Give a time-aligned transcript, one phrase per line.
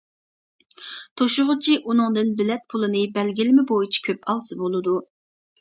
[1.21, 4.99] توشۇغۇچى ئۇنىڭدىن بېلەت پۇلىنى بەلگىلىمە بويىچە كۆپ ئالسا بولىدۇ.